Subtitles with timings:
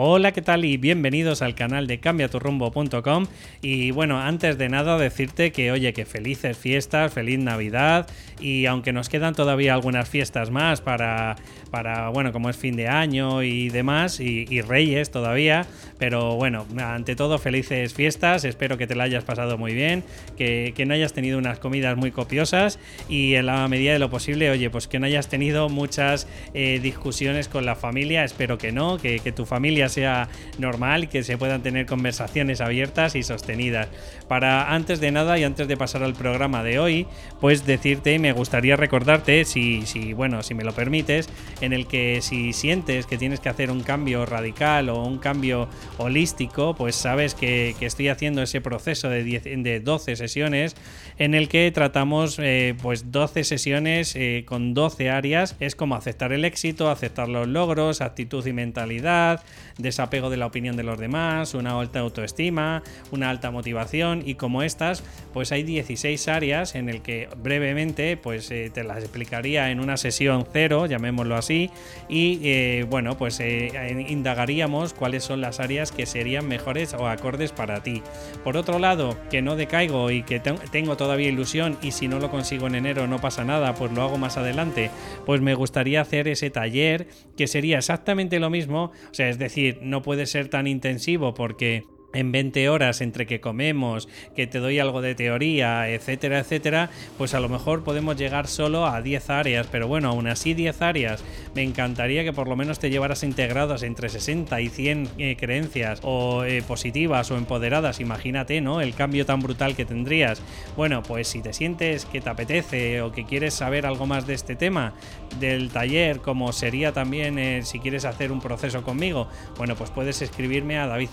[0.00, 0.64] Hola, ¿qué tal?
[0.64, 3.26] Y bienvenidos al canal de cambiaturrumbo.com.
[3.62, 8.06] Y bueno, antes de nada decirte que, oye, que felices fiestas, feliz Navidad.
[8.38, 11.34] Y aunque nos quedan todavía algunas fiestas más para,
[11.70, 15.66] para bueno, como es fin de año y demás, y, Reyes todavía.
[15.98, 18.44] Pero bueno, ante todo, felices fiestas.
[18.44, 20.04] Espero que te la hayas pasado muy bien,
[20.36, 22.78] que, no hayas tenido unas comidas muy copiosas
[23.08, 26.80] y en la medida de lo posible, oye, pues que no hayas tenido muchas eh,
[26.82, 28.24] discusiones con la familia.
[28.24, 30.28] Espero que no, que, que tu familia sea
[30.58, 33.88] normal que se puedan tener conversaciones abiertas y sostenidas.
[34.28, 37.06] Para antes de nada y antes de pasar al programa de hoy,
[37.40, 41.28] pues decirte, me gustaría recordarte, si, si bueno, si me lo permites,
[41.60, 45.68] en el que si sientes que tienes que hacer un cambio radical o un cambio
[45.98, 50.76] holístico, pues sabes que, estoy haciendo ese proceso de, de 12 sesiones
[51.18, 55.56] en el que tratamos eh, pues 12 sesiones eh, con 12 áreas.
[55.60, 59.42] Es como aceptar el éxito, aceptar los logros, actitud y mentalidad,
[59.78, 64.62] desapego de la opinión de los demás, una alta autoestima, una alta motivación y como
[64.62, 69.80] estas, pues hay 16 áreas en el que brevemente pues eh, te las explicaría en
[69.80, 71.70] una sesión cero, llamémoslo así,
[72.08, 77.52] y eh, bueno, pues eh, indagaríamos cuáles son las áreas que serían mejores o acordes
[77.52, 78.02] para ti.
[78.44, 82.30] Por otro lado, que no decaigo y que tengo todavía ilusión y si no lo
[82.30, 84.90] consigo en enero no pasa nada, pues lo hago más adelante,
[85.24, 87.06] pues me gustaría hacer ese taller
[87.36, 91.84] que sería exactamente lo mismo, o sea, es decir, no puede ser tan intensivo porque
[92.12, 97.34] en 20 horas entre que comemos, que te doy algo de teoría, etcétera, etcétera, pues
[97.34, 101.22] a lo mejor podemos llegar solo a 10 áreas, pero bueno, aún así 10 áreas,
[101.54, 106.00] me encantaría que por lo menos te llevaras integradas entre 60 y 100 eh, creencias
[106.02, 108.80] o eh, positivas o empoderadas, imagínate, ¿no?
[108.80, 110.42] El cambio tan brutal que tendrías.
[110.76, 114.34] Bueno, pues si te sientes que te apetece o que quieres saber algo más de
[114.34, 114.94] este tema,
[115.40, 120.22] del taller, como sería también eh, si quieres hacer un proceso conmigo, bueno, pues puedes
[120.22, 121.10] escribirme a david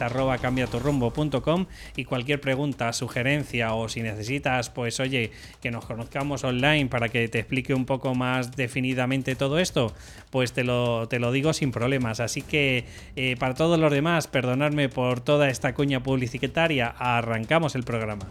[0.86, 1.66] rumbo.com
[1.96, 5.32] y cualquier pregunta, sugerencia o si necesitas, pues oye,
[5.62, 9.94] que nos conozcamos online para que te explique un poco más definidamente todo esto,
[10.30, 12.20] pues te lo, te lo digo sin problemas.
[12.20, 12.86] Así que
[13.16, 18.28] eh, para todos los demás, perdonadme por toda esta cuña publicitaria, arrancamos el programa.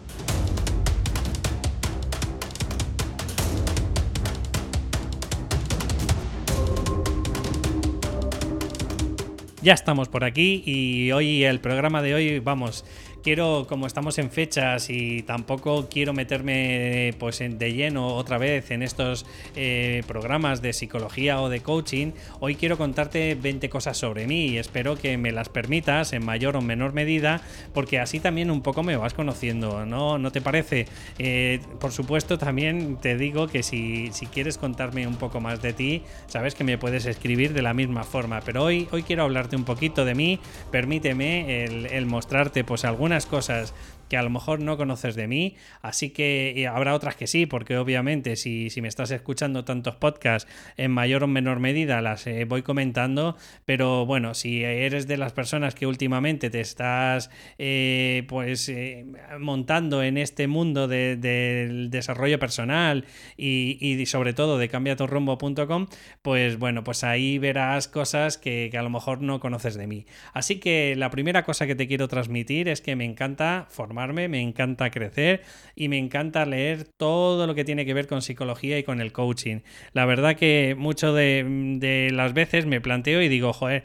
[9.65, 12.85] Ya estamos por aquí y hoy el programa de hoy, vamos,
[13.25, 18.83] quiero, como estamos en fechas y tampoco quiero meterme pues de lleno otra vez en
[18.83, 19.25] estos
[19.57, 24.59] eh, programas de psicología o de coaching, hoy quiero contarte 20 cosas sobre mí y
[24.59, 27.41] espero que me las permitas en mayor o menor medida,
[27.73, 30.19] porque así también un poco me vas conociendo, ¿no?
[30.19, 30.87] ¿No te parece?
[31.19, 35.73] Eh, por supuesto, también te digo que si, si quieres contarme un poco más de
[35.73, 39.57] ti, sabes que me puedes escribir de la misma forma, pero hoy, hoy quiero hablarte
[39.57, 40.39] un poquito de mí,
[40.71, 42.85] permíteme el, el mostrarte pues
[43.15, 43.73] algunas cosas
[44.15, 47.77] que a lo mejor no conoces de mí, así que habrá otras que sí, porque
[47.79, 52.45] obviamente si, si me estás escuchando tantos podcasts, en mayor o menor medida las eh,
[52.45, 58.69] voy comentando, pero bueno, si eres de las personas que últimamente te estás eh, pues
[58.69, 59.05] eh,
[59.41, 65.89] montando en este mundo del desarrollo personal y, sobre todo de cambiatorrumbo.com,
[66.23, 70.07] pues bueno, pues ahí verás cosas que, a lo mejor no conoces de mí.
[70.35, 73.67] Así que la primera cosa que te quiero transmitir es que me encanta
[74.13, 75.43] me encanta crecer
[75.75, 79.13] y me encanta leer todo lo que tiene que ver con psicología y con el
[79.13, 79.61] coaching.
[79.93, 83.85] La verdad que mucho de, las veces me planteo y digo, joder,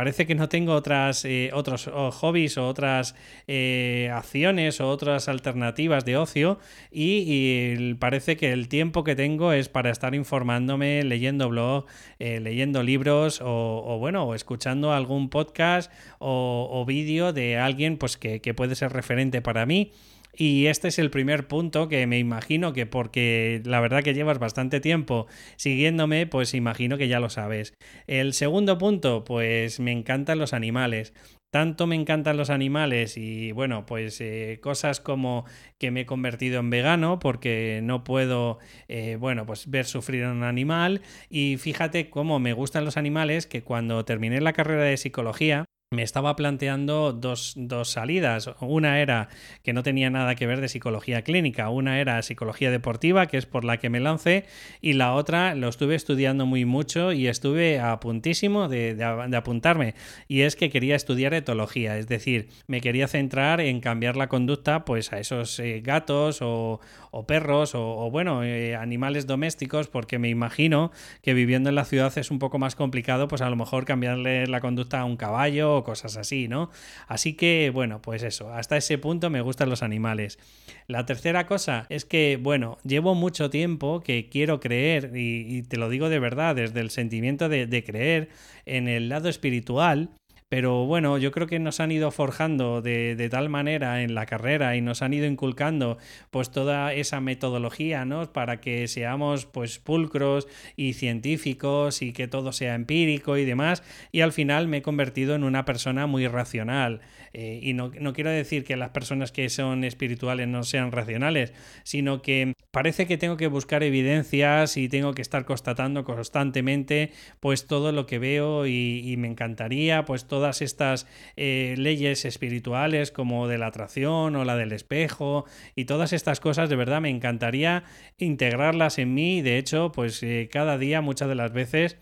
[0.00, 3.14] parece que no tengo otras, eh, otros hobbies o otras
[3.46, 6.58] eh, acciones o otras alternativas de ocio
[6.90, 11.84] y, parece que el tiempo que tengo es para estar informándome, leyendo blog,
[12.18, 18.40] eh, leyendo libros o, bueno, o escuchando algún podcast o, vídeo de alguien pues que,
[18.40, 19.92] que puede ser referente para mí.
[20.34, 24.38] Y este es el primer punto que me imagino que porque la verdad que llevas
[24.38, 27.74] bastante tiempo siguiéndome, pues imagino que ya lo sabes.
[28.06, 31.12] El segundo punto, pues me encantan los animales.
[31.52, 35.44] Tanto me encantan los animales y bueno, pues eh, cosas como
[35.78, 40.30] que me he convertido en vegano porque no puedo, eh, bueno, pues ver sufrir a
[40.30, 44.96] un animal y fíjate cómo me gustan los animales que cuando terminé la carrera de
[44.96, 48.48] psicología, me estaba planteando dos, salidas.
[48.60, 49.28] Una era
[49.64, 53.44] que no tenía nada que ver de psicología clínica, una era psicología deportiva, que es
[53.44, 54.44] por la que me lancé,
[54.80, 59.02] y la otra lo estuve estudiando muy mucho y estuve a puntísimo de,
[59.34, 59.96] apuntarme.
[60.28, 64.84] Y es que quería estudiar etología, es decir, me quería centrar en cambiar la conducta
[64.84, 66.78] pues a esos eh, gatos o,
[67.26, 70.90] perros o, bueno, eh, animales domésticos, porque me imagino
[71.22, 74.46] que viviendo en la ciudad es un poco más complicado, pues a lo mejor cambiarle
[74.46, 76.70] la conducta a un caballo o cosas así, ¿no?
[77.06, 80.38] Así que, bueno, pues eso, hasta ese punto me gustan los animales.
[80.86, 85.88] La tercera cosa es que, bueno, llevo mucho tiempo que quiero creer, y, te lo
[85.88, 88.28] digo de verdad, desde el sentimiento de creer
[88.66, 90.10] en el lado espiritual,
[90.50, 94.74] pero bueno, yo creo que nos han ido forjando de, tal manera en la carrera
[94.76, 95.96] y nos han ido inculcando
[96.32, 98.32] pues toda esa metodología, ¿no?
[98.32, 103.84] Para que seamos pues pulcros y científicos y que todo sea empírico y demás.
[104.10, 107.00] Y al final me he convertido en una persona muy racional.
[107.32, 111.52] Eh, y no, no quiero decir que las personas que son espirituales no sean racionales,
[111.84, 117.68] sino que parece que tengo que buscar evidencias y tengo que estar constatando constantemente pues
[117.68, 121.06] todo lo que veo y, y me encantaría pues todo todas estas
[121.36, 125.44] eh, leyes espirituales como de la atracción o la del espejo
[125.76, 127.84] y todas estas cosas, de verdad me encantaría
[128.16, 129.42] integrarlas en mí.
[129.42, 131.98] De hecho, pues eh, cada día, muchas de las veces,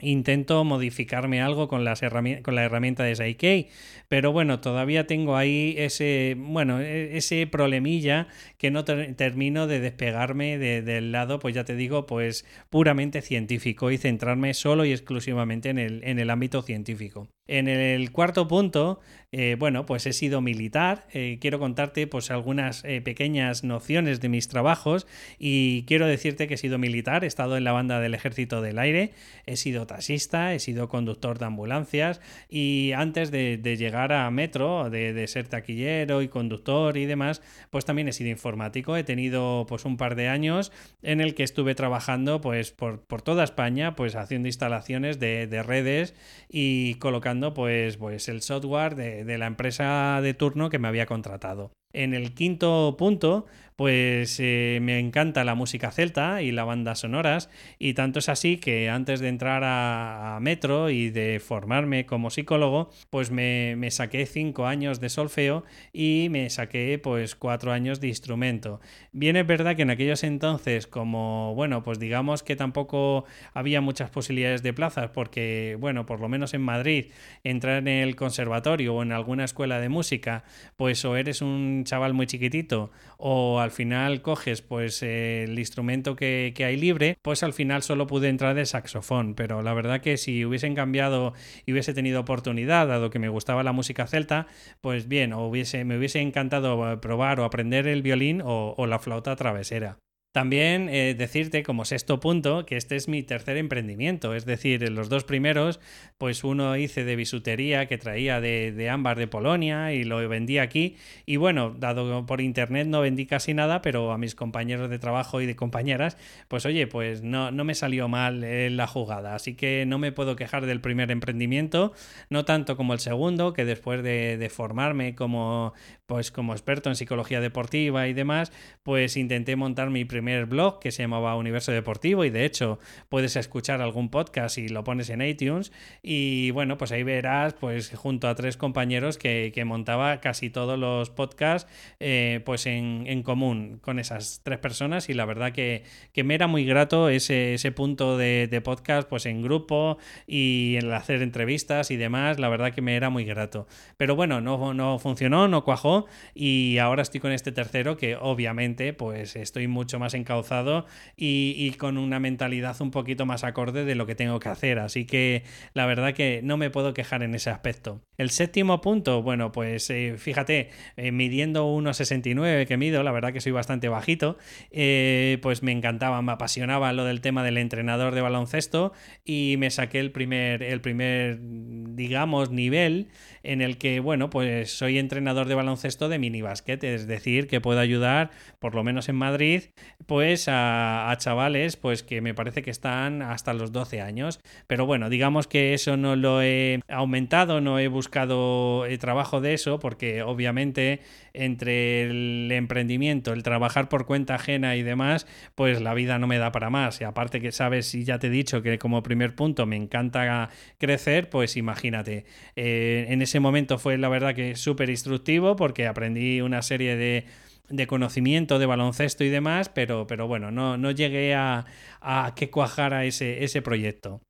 [0.00, 2.00] intento modificarme algo con, las
[2.42, 3.68] con la herramienta de Psyche,
[4.08, 10.58] pero bueno, todavía tengo ahí ese, bueno, e, ese problemilla que no termino de despegarme
[10.58, 15.78] del lado, pues ya te digo, pues puramente científico y centrarme solo y exclusivamente en
[15.78, 17.28] el, en el ámbito científico.
[17.48, 19.00] En el cuarto punto,
[19.30, 21.06] eh, bueno, pues he sido militar.
[21.12, 25.06] Eh, quiero contarte pues algunas eh, pequeñas nociones de mis trabajos
[25.38, 28.78] y quiero decirte que he sido militar, he estado en la banda del Ejército del
[28.78, 29.12] Aire,
[29.44, 35.26] he sido taxista, he sido conductor de ambulancias y antes de, llegar a Metro, de,
[35.28, 38.96] ser taquillero y conductor y demás, pues también he sido informático.
[38.96, 40.72] He tenido pues un par de años
[41.02, 46.14] en el que estuve trabajando pues por, toda España, pues haciendo instalaciones de, de redes
[46.48, 51.72] y colocando pues, pues el software de, la empresa de turno que me había contratado.
[51.92, 53.46] En el quinto punto,
[53.78, 57.48] pues eh, me encanta la música celta y las bandas sonoras
[57.78, 62.90] y tanto es así que antes de entrar a, Metro y de formarme como psicólogo
[63.08, 68.80] pues me, saqué cinco años de solfeo y me saqué pues cuatro años de instrumento.
[69.12, 74.10] Bien es verdad que en aquellos entonces como bueno pues digamos que tampoco había muchas
[74.10, 77.12] posibilidades de plazas porque bueno por lo menos en Madrid
[77.44, 80.42] entrar en el conservatorio o en alguna escuela de música
[80.76, 86.54] pues o eres un chaval muy chiquitito o al final coges pues el instrumento que,
[86.58, 90.44] hay libre, pues al final solo pude entrar de saxofón, pero la verdad que si
[90.44, 91.34] hubiesen cambiado
[91.66, 94.46] y hubiese tenido oportunidad, dado que me gustaba la música celta,
[94.80, 99.36] pues bien, o hubiese, me hubiese encantado probar o aprender el violín o la flauta
[99.36, 99.98] travesera.
[100.32, 105.08] También eh, decirte como sexto punto que este es mi tercer emprendimiento, es decir, los
[105.08, 105.80] dos primeros,
[106.18, 110.96] pues uno hice de bisutería que traía de, ámbar de Polonia y lo vendí aquí.
[111.24, 115.40] Y bueno, dado por internet no vendí casi nada, pero a mis compañeros de trabajo
[115.40, 119.54] y de compañeras, pues oye, pues no, no me salió mal eh, la jugada, así
[119.54, 121.94] que no me puedo quejar del primer emprendimiento,
[122.28, 125.72] no tanto como el segundo, que después de, de formarme como,
[126.08, 128.50] pues como experto en psicología deportiva y demás,
[128.82, 132.78] pues intenté montar mi primer blog que se llamaba Universo Deportivo y de hecho
[133.10, 135.70] puedes escuchar algún podcast y lo pones en iTunes
[136.02, 141.10] y bueno, pues ahí verás pues junto a tres compañeros que, montaba casi todos los
[141.10, 145.84] podcasts eh, pues en, común con esas tres personas y la verdad que,
[146.24, 151.20] me era muy grato ese, ese punto de, podcast pues en grupo y en hacer
[151.20, 153.66] entrevistas y demás, la verdad que me era muy grato.
[153.98, 155.97] Pero bueno, no, no funcionó, no cuajó
[156.34, 160.86] y ahora estoy con este tercero que obviamente pues estoy mucho más encauzado
[161.16, 164.78] y, con una mentalidad un poquito más acorde de lo que tengo que hacer.
[164.78, 168.00] Así que la verdad que no me puedo quejar en ese aspecto.
[168.16, 173.40] El séptimo punto, bueno, pues eh, fíjate, eh, midiendo 1,69 que mido, la verdad que
[173.40, 174.38] soy bastante bajito,
[174.70, 178.92] eh, pues me encantaba, me apasionaba lo del tema del entrenador de baloncesto
[179.24, 183.08] y me saqué el primer, el primer digamos, nivel
[183.42, 187.60] en el que, bueno, pues soy entrenador de baloncesto de mini basket, es decir, que
[187.60, 189.62] puedo ayudar, por lo menos en Madrid,
[190.06, 194.40] pues a, chavales, pues que me parece que están hasta los 12 años.
[194.66, 199.54] Pero bueno, digamos que eso no lo he aumentado, no he buscado el trabajo de
[199.54, 201.00] eso, porque obviamente
[201.32, 206.38] entre el emprendimiento, el trabajar por cuenta ajena y demás, pues la vida no me
[206.38, 207.00] da para más.
[207.00, 210.50] Y aparte que sabes, y ya te he dicho que como primer punto me encanta
[210.78, 212.24] crecer, pues imagínate.
[212.56, 217.26] Eh, en ese momento fue la verdad que súper instructivo porque aprendí una serie de
[217.68, 221.66] de conocimiento de baloncesto y demás, pero, pero bueno, no, no llegué a,
[222.00, 224.22] a que cuajara ese, ese proyecto.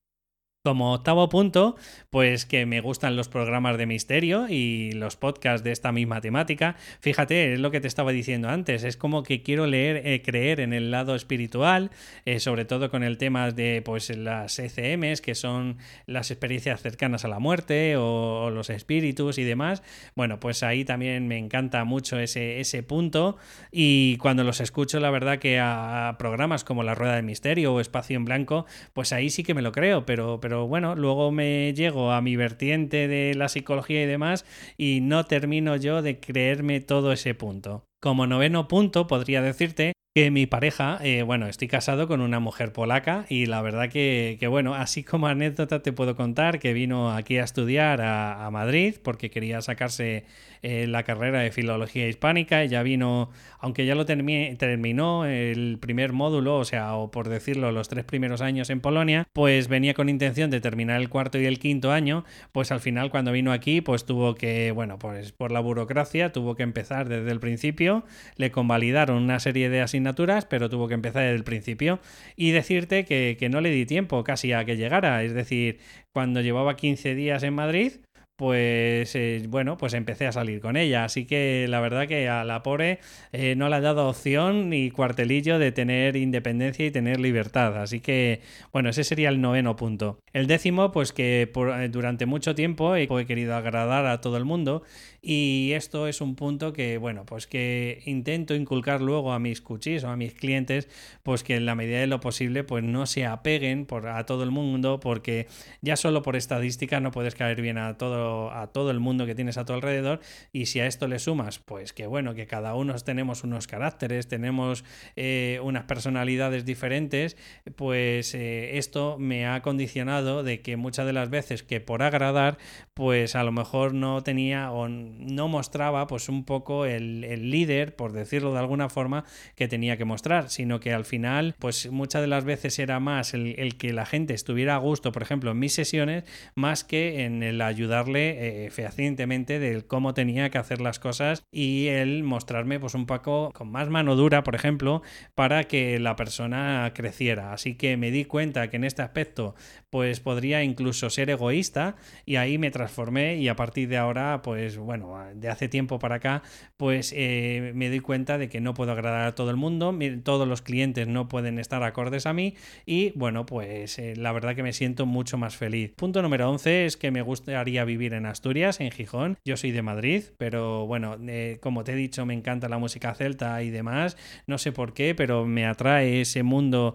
[0.65, 1.77] Como octavo punto,
[2.11, 6.75] pues que me gustan los programas de misterio y los podcasts de esta misma temática.
[7.01, 10.59] Fíjate, es lo que te estaba diciendo antes, es como que quiero leer, eh, creer
[10.59, 11.93] en el lado espiritual,
[12.25, 17.25] eh, sobre todo con el tema de pues las ECMs, que son las experiencias cercanas
[17.25, 19.85] a la muerte o, los espíritus y demás.
[20.17, 23.37] Bueno, pues ahí también me encanta mucho ese, ese punto
[23.71, 27.81] y cuando los escucho, la verdad que a, programas como La Rueda de Misterio o
[27.81, 31.73] Espacio en Blanco, pues ahí sí que me lo creo, pero pero bueno, luego me
[31.75, 34.45] llego a mi vertiente de la psicología y demás
[34.77, 37.85] y no termino yo de creerme todo ese punto.
[38.01, 42.73] Como noveno punto podría decirte que mi pareja, eh, bueno, estoy casado con una mujer
[42.73, 47.39] polaca y la verdad que, bueno, así como anécdota te puedo contar que vino aquí
[47.39, 50.25] a estudiar a, Madrid porque quería sacarse
[50.63, 52.63] eh, la carrera de filología hispánica.
[52.63, 57.89] Ella vino, aunque ya lo terminó el primer módulo, o sea, o por decirlo, los
[57.89, 61.59] tres primeros años en Polonia, pues venía con intención de terminar el cuarto y el
[61.59, 65.61] quinto año, pues al final cuando vino aquí, pues tuvo que, bueno, pues por la
[65.61, 68.05] burocracia tuvo que empezar desde el principio,
[68.37, 72.01] le convalidaron una serie de asignaturas pero tuvo que empezar desde el principio
[72.37, 75.23] y decirte que, que no le di tiempo casi a que llegara.
[75.23, 75.79] Es decir,
[76.13, 77.93] cuando llevaba 15 días en Madrid,
[78.39, 81.03] pues eh, bueno, pues empecé a salir con ella.
[81.03, 83.01] Así que la verdad que a la pobre
[83.33, 87.83] eh, no le ha dado opción ni cuartelillo de tener independencia y tener libertad.
[87.83, 88.41] Así que
[88.73, 90.21] bueno, ese sería el noveno punto.
[90.33, 94.85] El décimo, pues que eh, durante mucho tiempo he, querido agradar a todo el mundo
[95.21, 100.05] y esto es un punto que bueno, pues que intento inculcar luego a mis cuchis
[100.05, 100.89] o a mis clientes,
[101.23, 104.45] pues que en la medida de lo posible pues no se apeguen por, a todo
[104.45, 105.49] el mundo porque
[105.81, 109.35] ya solo por estadística no puedes caer bien a todo a todo el mundo que
[109.35, 110.21] tienes a tu alrededor.
[110.53, 114.29] Y si a esto le sumas, pues que bueno, que cada uno tenemos unos caracteres,
[114.29, 114.85] tenemos
[115.17, 117.37] eh, unas personalidades diferentes,
[117.77, 122.59] pues eh, esto me ha condicionado de que muchas de las veces que por agradar,
[122.95, 127.97] pues a lo mejor no tenía o no mostraba pues un poco el, el líder,
[127.97, 129.25] por decirlo de alguna forma,
[129.55, 133.35] que tenía que mostrar, sino que al final, pues muchas de las veces era más
[133.35, 136.25] el, el que la gente estuviera a gusto, por ejemplo, en mis sesiones,
[136.55, 141.87] más que en el ayudarle eh, fehacientemente de cómo tenía que hacer las cosas y
[141.89, 145.03] el mostrarme pues un poco con más mano dura, por ejemplo,
[145.35, 147.53] para que la persona creciera.
[147.53, 149.55] Así que me di cuenta que en este aspecto
[149.91, 151.97] pues podría incluso ser egoísta
[152.27, 154.98] y ahí me transformé y a partir de ahora pues bueno,
[155.35, 156.43] de hace tiempo para acá
[156.77, 160.47] pues eh, me doy cuenta de que no puedo agradar a todo el mundo, todos
[160.47, 162.55] los clientes no pueden estar acordes a mí
[162.87, 165.93] y bueno pues eh, la verdad que me siento mucho más feliz.
[165.97, 169.39] Punto número 11 es que me gustaría vivir en Asturias, en Gijón.
[169.45, 173.15] Yo soy de Madrid, pero bueno, eh, como te he dicho, me encanta la música
[173.15, 174.17] celta y demás.
[174.47, 176.95] No sé por qué, pero me atrae ese mundo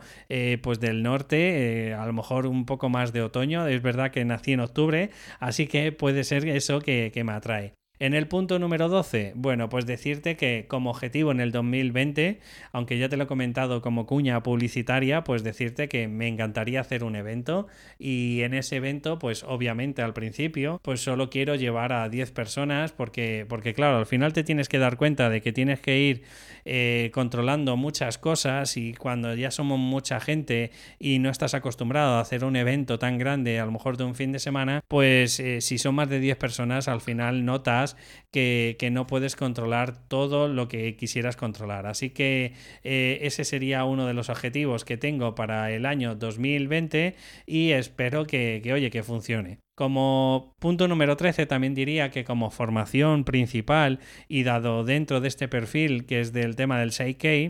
[0.61, 3.67] pues del norte, a lo mejor un poco más de otoño.
[3.67, 7.73] Es verdad que nací en octubre, así que puede ser eso que me atrae.
[7.99, 12.39] En el punto número 12, bueno, pues decirte que como objetivo en el 2020,
[12.71, 17.03] aunque ya te lo he comentado como cuña publicitaria, pues decirte que me encantaría hacer
[17.03, 17.67] un evento.
[17.99, 22.91] Y en ese evento, pues obviamente al principio, pues solo quiero llevar a 10 personas
[22.91, 26.23] porque, porque claro, al final te tienes que dar cuenta de que tienes que ir
[26.65, 32.21] eh, controlando muchas cosas y cuando ya somos mucha gente y no estás acostumbrado a
[32.21, 35.61] hacer un evento tan grande, a lo mejor de un fin de semana, pues eh,
[35.61, 37.82] si son más de 10 personas, al final notas
[38.31, 41.87] que, no puedes controlar todo lo que quisieras controlar.
[41.87, 47.15] Así que eh, ese sería uno de los objetivos que tengo para el año 2020
[47.45, 49.59] y espero que, que oye, que funcione.
[49.75, 55.47] Como punto número 13 también diría que como formación principal y dado dentro de este
[55.47, 57.49] perfil que es del tema del 6K,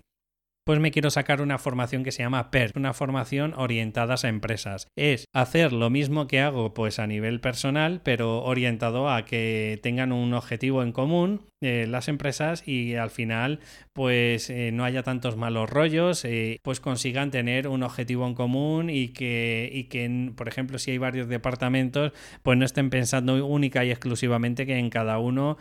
[0.66, 4.88] pues me quiero sacar una formación que se llama PER, una formación orientada a empresas.
[4.96, 10.12] Es hacer lo mismo que hago pues a nivel personal, pero orientado a que tengan
[10.12, 13.60] un objetivo en común eh, las empresas y al final
[13.94, 18.90] pues eh, no haya tantos malos rollos, eh, pues consigan tener un objetivo en común
[18.90, 23.86] y que, y que, por ejemplo, si hay varios departamentos, pues no estén pensando única
[23.86, 25.58] y exclusivamente que en cada uno,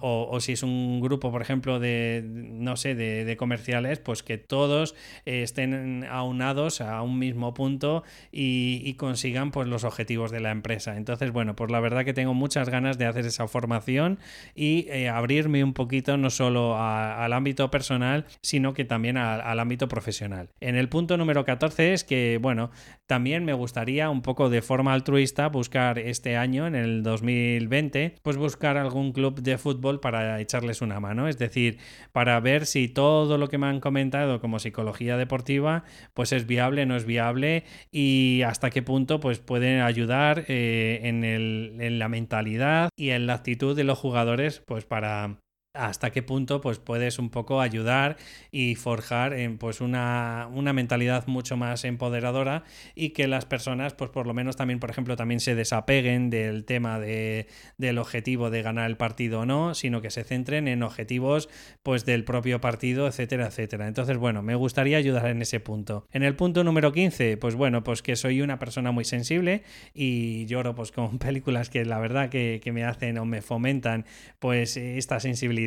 [0.00, 4.94] o, si es un grupo, por ejemplo, de, no sé, de, comerciales, pues que todos
[5.26, 10.96] estén aunados a un mismo punto y, consigan pues los objetivos de la empresa.
[10.96, 14.18] Entonces, bueno, pues la verdad que tengo muchas ganas de hacer esa formación
[14.54, 20.50] y abrirme un poquito no solo al ámbito personal, sino que también al ámbito profesional.
[20.60, 22.70] En el punto número 14 es que, bueno,
[23.08, 28.36] también me gustaría un poco de forma altruista buscar este año, en el 2020, pues
[28.36, 31.26] buscar algún club de fútbol para echarles una mano.
[31.26, 31.78] Es decir,
[32.12, 35.82] para ver si todo lo que me han comentado como psicología deportiva,
[36.14, 41.98] pues es viable, no es viable y hasta qué punto pues pueden ayudar eh, en
[41.98, 45.40] la mentalidad y en la actitud de los jugadores pues para
[45.74, 48.16] hasta qué punto pues puedes un poco ayudar
[48.52, 52.62] y forjar en pues una, una, mentalidad mucho más empoderadora
[52.94, 56.64] y que las personas pues por lo menos también por ejemplo también se desapeguen del
[56.64, 60.84] tema de, del objetivo de ganar el partido o no sino que se centren en
[60.84, 61.48] objetivos
[61.82, 63.88] pues del propio partido etcétera etcétera.
[63.88, 66.06] Entonces bueno me gustaría ayudar en ese punto.
[66.12, 70.46] En el punto número 15 pues bueno pues que soy una persona muy sensible y
[70.46, 74.04] lloro pues con películas que la verdad que, que me hacen o me fomentan
[74.38, 75.63] pues esta sensibilidad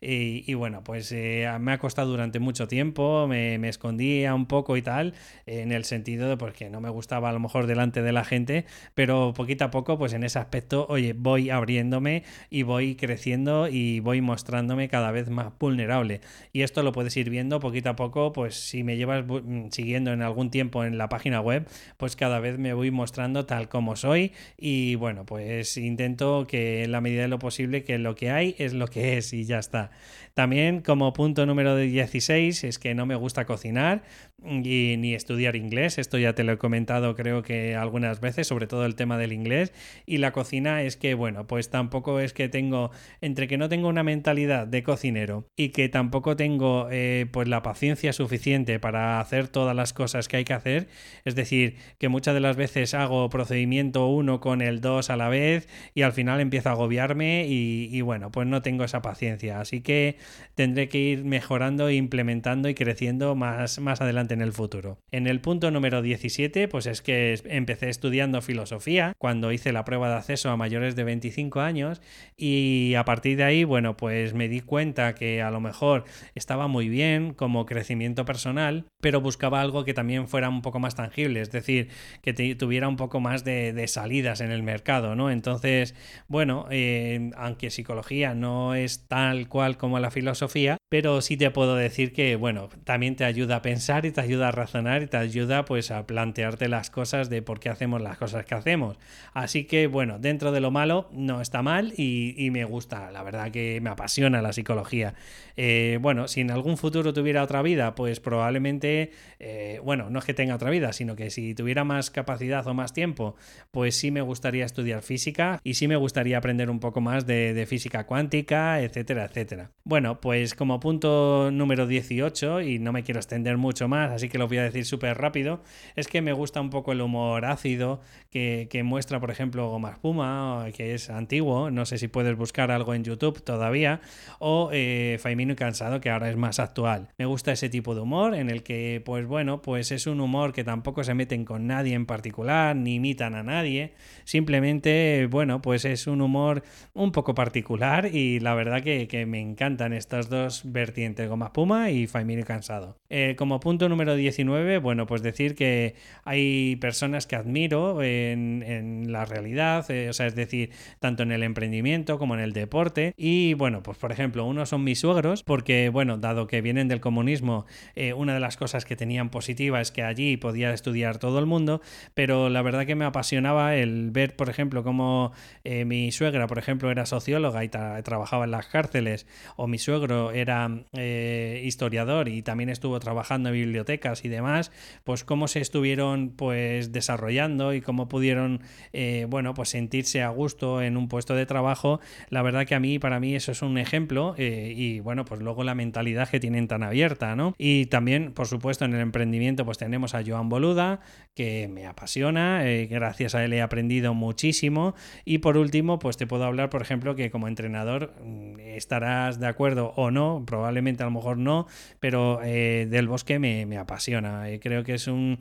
[0.00, 4.82] y, bueno, pues eh, me ha costado durante mucho tiempo, me, escondía un poco y
[4.82, 5.14] tal,
[5.46, 8.24] en el sentido de pues, que no me gustaba a lo mejor delante de la
[8.24, 8.64] gente,
[8.94, 14.00] pero poquito a poco, pues en ese aspecto, oye, voy abriéndome y voy creciendo y
[14.00, 16.20] voy mostrándome cada vez más vulnerable.
[16.52, 20.12] Y esto lo puedes ir viendo poquito a poco, pues si me llevas mm, siguiendo
[20.12, 21.66] en algún tiempo en la página web,
[21.96, 26.92] pues cada vez me voy mostrando tal como soy y bueno, pues intento que en
[26.92, 29.58] la medida de lo posible que lo que hay es lo que es y ya
[29.58, 29.90] está.
[30.34, 34.02] También como punto número 16 es que no me gusta cocinar
[34.44, 35.98] y, ni estudiar inglés.
[35.98, 39.32] Esto ya te lo he comentado creo que algunas veces, sobre todo el tema del
[39.32, 39.72] inglés.
[40.06, 43.88] Y la cocina es que, bueno, pues tampoco es que tengo, entre que no tengo
[43.88, 49.48] una mentalidad de cocinero y que tampoco tengo eh, pues la paciencia suficiente para hacer
[49.48, 50.88] todas las cosas que hay que hacer.
[51.24, 55.28] Es decir, que muchas de las veces hago procedimiento 1 con el 2 a la
[55.28, 59.17] vez y al final empiezo a agobiarme y, y bueno, pues no tengo esa paciencia.
[59.56, 60.16] Así que
[60.54, 64.98] tendré que ir mejorando, implementando y creciendo más, más adelante en el futuro.
[65.10, 70.08] En el punto número 17, pues es que empecé estudiando filosofía cuando hice la prueba
[70.08, 72.00] de acceso a mayores de 25 años
[72.36, 76.68] y a partir de ahí, bueno, pues me di cuenta que a lo mejor estaba
[76.68, 81.40] muy bien como crecimiento personal, pero buscaba algo que también fuera un poco más tangible,
[81.40, 81.88] es decir,
[82.22, 85.30] que tuviera un poco más de, salidas en el mercado, ¿no?
[85.30, 85.94] Entonces,
[86.28, 91.76] bueno, eh, aunque psicología no es tal cual como la filosofía, pero sí te puedo
[91.76, 95.18] decir que, bueno, también te ayuda a pensar y te ayuda a razonar y te
[95.18, 98.96] ayuda pues a plantearte las cosas de por qué hacemos las cosas que hacemos.
[99.34, 103.50] Así que, bueno, dentro de lo malo no está mal y, me gusta, la verdad
[103.50, 105.14] que me apasiona la psicología.
[105.56, 110.24] Eh, bueno, si en algún futuro tuviera otra vida, pues probablemente, eh, bueno, no es
[110.24, 113.36] que tenga otra vida, sino que si tuviera más capacidad o más tiempo,
[113.70, 117.52] pues sí me gustaría estudiar física y sí me gustaría aprender un poco más de,
[117.52, 119.70] de física cuántica, etcétera, etcétera.
[119.84, 124.38] Bueno, pues como punto número 18, y no me quiero extender mucho más, así que
[124.38, 125.62] lo voy a decir súper rápido,
[125.96, 130.66] es que me gusta un poco el humor ácido que, muestra, por ejemplo, Goma Espuma,
[130.74, 134.00] que es antiguo, no sé si puedes buscar algo en YouTube todavía,
[134.38, 137.08] o eh, Faimino y Cansado, que ahora es más actual.
[137.18, 140.52] Me gusta ese tipo de humor en el que, pues bueno, pues es un humor
[140.52, 145.84] que tampoco se meten con nadie en particular, ni imitan a nadie, simplemente, bueno, pues
[145.84, 146.62] es un humor
[146.94, 152.06] un poco particular y la verdad que, me encantan estas dos vertiente Goma Puma y
[152.06, 152.96] Faimino Cansado.
[153.10, 159.24] Eh, como punto número 19, bueno, pues decir que hay personas que admiro en, la
[159.24, 163.14] realidad, eh, o sea, es decir, tanto en el emprendimiento como en el deporte.
[163.16, 167.00] Y bueno, pues por ejemplo, unos son mis suegros, porque bueno, dado que vienen del
[167.00, 171.38] comunismo, eh, una de las cosas que tenían positiva es que allí podía estudiar todo
[171.38, 171.80] el mundo,
[172.14, 175.32] pero la verdad que me apasionaba el ver, por ejemplo, cómo
[175.64, 179.26] mi suegra, por ejemplo, era socióloga y trabajaba en las cárceles,
[179.56, 184.70] o mi suegro era eh, historiador y también estuvo trabajando en bibliotecas y demás,
[185.04, 190.82] pues cómo se estuvieron pues desarrollando y cómo pudieron, eh, bueno, pues sentirse a gusto
[190.82, 193.78] en un puesto de trabajo, la verdad que a mí, para mí eso es un
[193.78, 197.54] ejemplo eh, y bueno, pues luego la mentalidad que tienen tan abierta, ¿no?
[197.58, 201.00] Y también, por supuesto, en el emprendimiento pues tenemos a Joan Boluda,
[201.38, 206.42] que me apasiona, gracias a él he aprendido muchísimo y por último, pues te puedo
[206.42, 211.12] hablar, por ejemplo, que como entrenador mm, estarás de acuerdo o no, probablemente a lo
[211.12, 211.68] mejor no,
[212.00, 214.50] pero eh, Del Bosque me, apasiona.
[214.50, 215.38] Eh, creo que es un,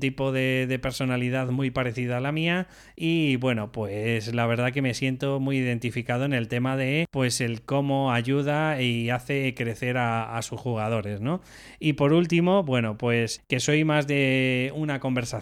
[0.00, 4.94] tipo de, personalidad muy parecida a la mía y bueno, pues la verdad que me
[4.94, 10.38] siento muy identificado en el tema de pues el cómo ayuda y hace crecer a,
[10.42, 11.40] sus jugadores, ¿no?
[11.80, 15.37] Y por último, bueno, pues que soy más de una conversación,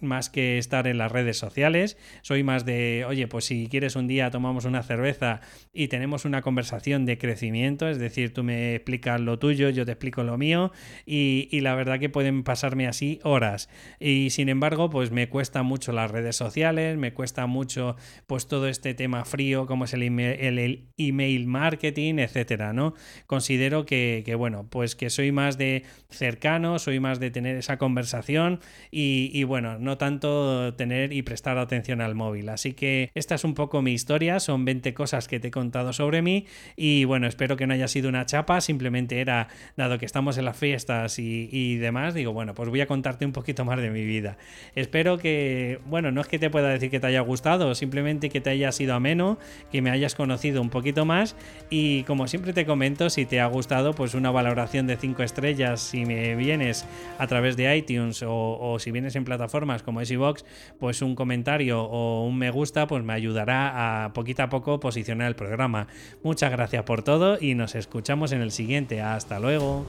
[0.00, 4.06] más que estar en las redes sociales, soy más de, oye, pues si quieres un
[4.06, 5.40] día tomamos una cerveza
[5.72, 9.92] y tenemos una conversación de crecimiento, es decir, tú me explicas lo tuyo, yo te
[9.92, 10.72] explico lo mío
[11.06, 13.68] y, y la verdad que pueden pasarme así horas.
[14.00, 18.68] Y sin embargo, pues me cuesta mucho las redes sociales, me cuesta mucho pues todo
[18.68, 22.94] este tema frío como es el email, el, email marketing, etcétera, ¿no?
[23.26, 27.78] Considero que, que, bueno, pues que soy más de cercano, soy más de tener esa
[27.78, 32.48] conversación y, y bueno, no tanto tener y prestar atención al móvil.
[32.48, 35.92] Así que esta es un poco mi historia, son 20 cosas que te he contado
[35.92, 40.06] sobre mí y bueno, espero que no haya sido una chapa, simplemente era, dado que
[40.06, 43.80] estamos en las fiestas y, demás, digo, bueno, pues voy a contarte un poquito más
[43.80, 44.36] de mi vida.
[44.74, 48.40] Espero que, bueno, no es que te pueda decir que te haya gustado, simplemente que
[48.40, 49.38] te haya sido ameno,
[49.70, 51.36] que me hayas conocido un poquito más
[51.70, 55.80] y como siempre te comento, si te ha gustado, pues una valoración de 5 estrellas
[55.80, 56.86] si me vienes
[57.18, 60.44] a través de iTunes o si vienes en plataformas como Xbox,
[60.78, 65.28] pues un comentario o un me gusta, pues me ayudará a poquito a poco posicionar
[65.28, 65.88] el programa.
[66.22, 69.00] Muchas gracias por todo y nos escuchamos en el siguiente.
[69.00, 69.86] Hasta luego.